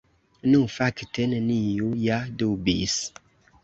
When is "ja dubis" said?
2.09-3.01